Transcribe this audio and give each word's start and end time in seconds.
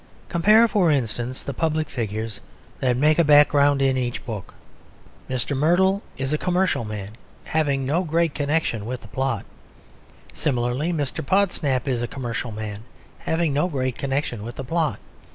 Compare, 0.29 0.67
for 0.67 0.89
instance, 0.89 1.43
the 1.43 1.53
public 1.53 1.87
figures 1.87 2.39
that 2.79 2.97
make 2.97 3.19
a 3.19 3.23
background 3.23 3.83
in 3.83 3.97
each 3.97 4.25
book. 4.25 4.55
Mr. 5.29 5.55
Merdle 5.55 6.01
is 6.17 6.33
a 6.33 6.39
commercial 6.39 6.83
man 6.83 7.11
having 7.43 7.85
no 7.85 8.01
great 8.03 8.33
connection 8.33 8.87
with 8.87 9.01
the 9.01 9.07
plot; 9.07 9.45
similarly 10.33 10.91
Mr. 10.91 11.23
Podsnap 11.23 11.87
is 11.87 12.01
a 12.01 12.07
commercial 12.07 12.49
man 12.51 12.81
having 13.19 13.53
no 13.53 13.67
great 13.67 13.95
connection 13.95 14.41
with 14.41 14.55
the 14.55 14.63
plot. 14.63 14.97